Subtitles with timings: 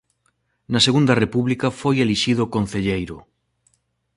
[0.71, 3.17] Na Segunda República foi elixido concelleiro.